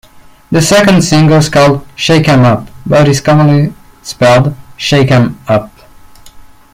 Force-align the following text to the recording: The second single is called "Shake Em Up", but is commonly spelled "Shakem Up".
The 0.49 0.63
second 0.63 1.03
single 1.03 1.37
is 1.37 1.49
called 1.49 1.85
"Shake 1.95 2.27
Em 2.27 2.43
Up", 2.43 2.67
but 2.87 3.07
is 3.07 3.21
commonly 3.21 3.71
spelled 4.01 4.55
"Shakem 4.75 5.39
Up". 5.47 5.71